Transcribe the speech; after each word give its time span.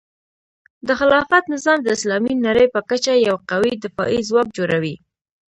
د 0.87 0.89
خلافت 0.99 1.43
نظام 1.53 1.79
د 1.83 1.87
اسلامي 1.97 2.33
نړۍ 2.47 2.67
په 2.75 2.79
کچه 2.89 3.13
یو 3.27 3.35
قوي 3.49 3.73
دفاعي 3.83 4.19
ځواک 4.29 4.47
جوړوي. 4.57 4.95